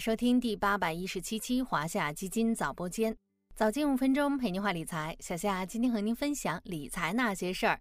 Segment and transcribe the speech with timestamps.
[0.00, 3.14] 收听第八百一十七期华夏基金早播间，
[3.54, 5.14] 早间五分钟陪您话理财。
[5.20, 7.78] 小夏今天和您分享理财那些事儿。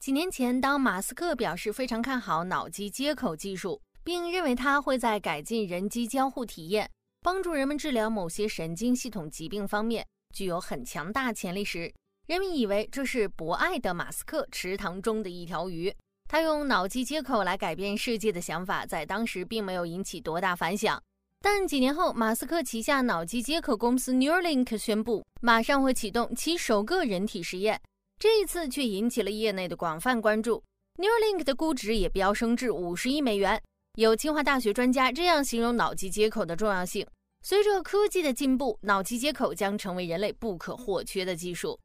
[0.00, 11.92] 几年前，当马斯克表示非常看好脑机接口技术，并认为它会在改进人机交互体验、帮助人们治疗某些神经系统疾病方面具有很强大潜力时，
[12.26, 15.94] 人们以为这是博爱的马斯克池塘中的一条鱼。
[16.26, 21.02] 他用脑机接口来改变世界的想法，在当时并没有引起多大反响。
[21.40, 27.80] 但几年后，马斯克旗下脑机接口公司 Neuralink 宣布，马上会启动其首个人体实验。
[28.18, 30.62] 这一次却引起了业内的广泛关注。
[30.96, 33.60] Neuralink 的估值也飙升至五十亿美元。
[33.96, 37.06] 有清华大学专家这样形容脑机接口的重要性：
[37.42, 41.78] 随着科技的进步，脑机接口将成为人类不可或缺的技术。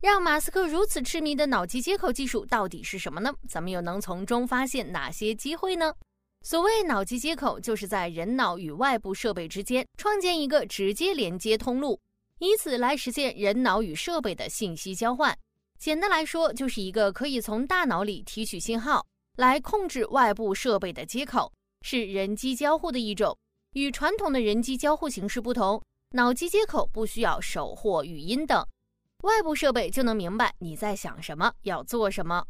[0.00, 3.30] 让马斯克如此痴迷的脑机接口技术到底是什么呢？
[3.48, 5.92] 咱们又能从中发现哪些机会呢？
[6.42, 12.00] 所谓脑机接口，就是在人脑与外部设备之间创建一个直接连接通路，
[12.38, 15.36] 以此来实现人脑与设备的信息交换。
[15.78, 19.04] 简单来说，就是一个可以从大脑里提取信号
[19.36, 23.36] 来控制外部设备的接口，是人机交互的一种。
[23.74, 28.66] 与传统的人机交互形式不同，脑机接口不需要手或语音等。
[29.22, 32.46] 外部设备就能明白你在想什么，要做什么。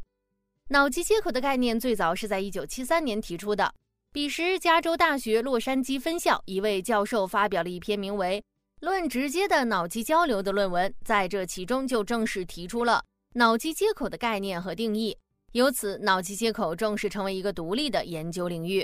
[0.71, 3.75] 脑机接口的概念最早是在一九七三年提出的。
[4.11, 8.42] 彼时，加州大学洛杉矶分校一位教授发表了一篇名为
[8.87, 15.15] 《论直接的脑机交流》的论文，在这其中就正式提出了脑机接口的概念和定义。
[15.53, 18.83] 由此，脑机接口正式成为一个独立的研究领域。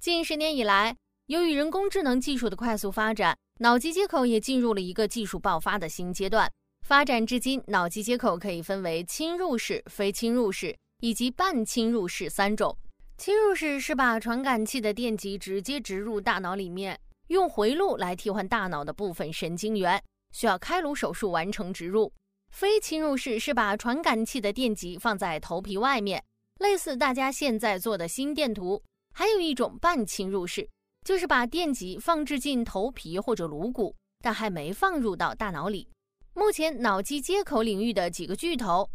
[0.00, 0.96] 近十年以来，
[1.26, 6.50] 由于人工智能技术的快速发展，脑机接口也进入了一个技术爆发的新阶段。
[6.88, 12.74] 发展至今，脑机接口可以分为侵入式、非侵入式以及半侵入式三种。
[13.22, 16.98] 侵入式是把传感器的电极直接植入大脑里面，
[17.28, 20.02] 用回路来替换大脑的部分神经元，
[20.32, 22.12] 需要开颅手术完成植入。
[22.50, 26.20] 非侵入式是把传感器的电极放在头皮外面，
[26.58, 28.82] 类似大家现在做的心电图。
[29.14, 30.68] 还有一种半侵入式，
[31.06, 35.88] 就是把电极放置进头皮或者颅骨，但还没放入到大脑里。
[36.34, 38.90] 目前脑机接口领域的几个巨头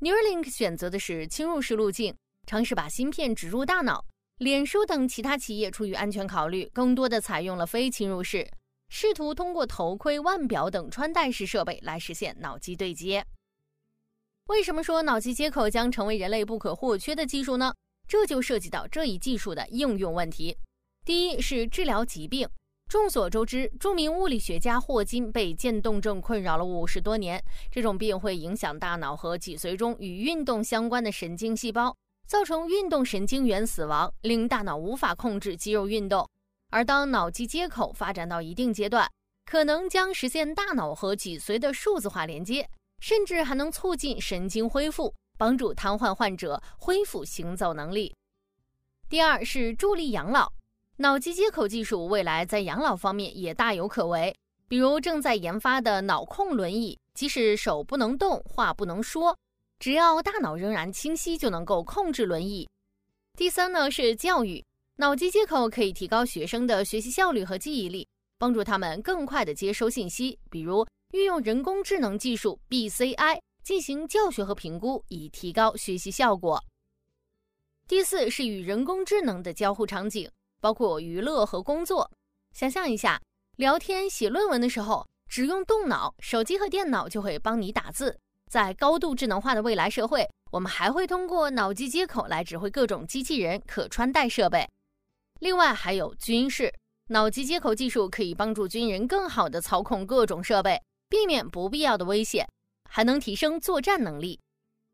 [0.00, 2.12] ，Neuralink 选择的是侵入式路径，
[2.46, 4.04] 尝试把芯片植入大脑。
[4.38, 8.50] 脸书等其他企业出于安全考虑，更多的采用了非侵入式，
[8.88, 13.24] 试图通过头盔、腕表等穿戴式设备来实现脑机对接。
[14.46, 17.72] 为什么说脑机接口将成为人类不可或缺的技术呢？
[18.08, 20.56] 这就涉及到这一技术的应用问题。
[21.04, 22.48] 第一是治疗疾病。
[22.88, 27.42] 众所周知，著名物理学家霍金被渐冻症困扰了五十多年。
[27.70, 31.96] 这种病会影响大脑和脊髓中与运动相关的神经细胞，
[32.32, 36.26] 造成运动神经元死亡，令大脑无法控制肌肉运动。
[36.70, 39.06] 而当脑机接口发展到一定阶段，
[39.44, 42.66] 可能将实现大脑和脊髓的数字化连接，
[43.00, 48.16] 甚至还能促进神经恢复，帮助瘫痪患者恢复行走能力。
[49.10, 50.50] 第二是助力养老。
[50.96, 54.34] 脑机接口技术未来在养老方面也大有可为，
[54.66, 59.36] 比如正在研发的脑控轮椅，即使手不能动、话不能说，
[59.82, 62.68] 只要大脑仍然清晰，就能够控制轮椅。
[63.36, 64.64] 第三呢是教育，
[64.98, 68.06] 脑机接口可以提高学生的学习效率和记忆力，
[68.38, 76.62] 帮助他们更快地接收信息，比如运用人工智能技术 BCI 进行教学和评估，以提高学习效果。
[77.88, 80.30] 第四是与人工智能的交互场景。
[80.60, 82.08] 包括娱乐和工作。
[82.54, 83.20] 想象一下，
[83.56, 88.16] 聊天、写论文的时候只用动脑，手机和电脑就会帮你打字。
[88.52, 94.68] 在高度智能化的未来社会，我们还会通过脑机接口来指挥各种机器人、可穿戴设备。
[95.40, 96.70] 另外，还有军事
[97.08, 102.46] 脑机接口技术，可以帮助军人更好地操控各种设备，避免不必要的危险，
[102.90, 104.38] 还能提升作战能力。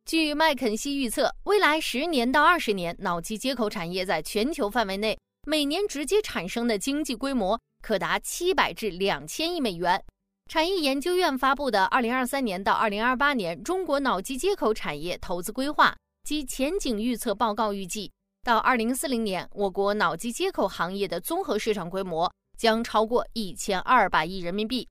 [0.05, 5.19] 据麦肯锡预测，未来十年到二十年，脑机接口产业在全球范围内。
[5.49, 10.01] 每年直接产生的经济规模可达七百至两千亿美元。
[10.49, 18.11] 产业研究院发布的《二零二三年到二零二八年中国脑机接口产业投资规划及前景预测报告》预计，
[18.43, 24.89] 到二零四零年，我国脑机接口行业的综合市场规模将超过一千二百亿人民币，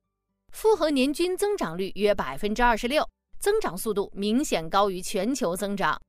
[0.53, 3.09] 复合年均增长率约百分之二十六，
[3.39, 5.99] 增长速度明显高于全球增长。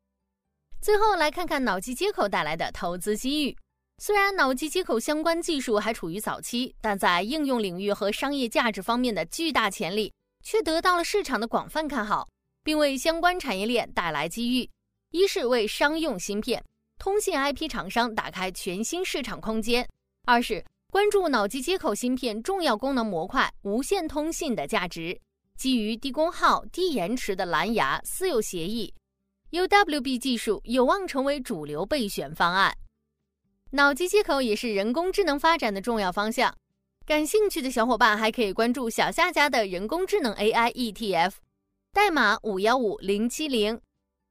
[0.83, 3.56] 最后来看看脑机接口带来的投资机遇。
[4.00, 10.12] 虽然脑机接口相关技术还处于早期，但在应用领域和商业价值方面的巨大潜力
[10.45, 12.29] 却得到了市场的广泛看好，
[12.62, 14.71] 并为相关产业链带来机遇。
[15.11, 16.65] 一是为商用芯片、
[16.97, 19.85] 通信 IP 厂商打开全新市场空间；
[20.27, 25.21] 二是关注脑机接口芯片重要功能模块无线通信的价值。
[25.56, 28.95] 基于低功耗、低延迟的蓝牙私有协议
[29.50, 32.73] ，UWB 技术有望成为主流备选方案。
[33.73, 36.55] 脑机接口也是人工智能发展的重要方向。
[37.05, 41.32] 感兴趣的小伙伴还可以关注小夏家的人工智能 AI ETF，
[41.93, 43.79] 代码五幺五零七零，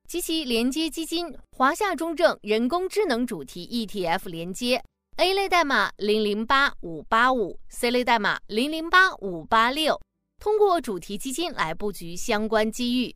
[0.07, 4.83] 及其连接基金华夏中证人工智能主题 ETF 连接。
[5.17, 9.99] A 类代码零零八五八五，C 类代码零零八五八六，
[10.39, 13.15] 通过主题基金来布局相关机遇。